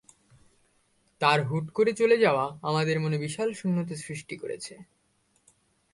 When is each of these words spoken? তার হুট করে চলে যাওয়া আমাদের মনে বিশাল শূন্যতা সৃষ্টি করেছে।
তার 1.21 1.39
হুট 1.43 1.65
করে 1.73 1.91
চলে 1.93 2.17
যাওয়া 2.17 2.45
আমাদের 2.61 2.97
মনে 2.99 3.17
বিশাল 3.17 3.49
শূন্যতা 3.53 3.95
সৃষ্টি 3.95 4.35
করেছে। 4.37 4.73